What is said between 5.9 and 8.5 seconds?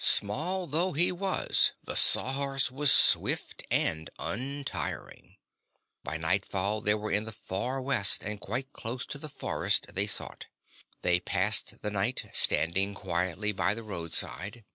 By nightfall they were in the far west and